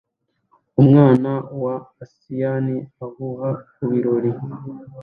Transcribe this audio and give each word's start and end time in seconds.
Umwana 0.81 1.31
wa 1.63 1.75
asiyani 2.03 2.77
uhuha 3.05 3.49
kubirori 3.73 4.31